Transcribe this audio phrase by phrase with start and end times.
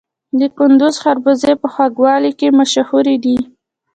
[0.39, 3.37] د کندز خربوزې په خوږوالي کې مشهورې دي.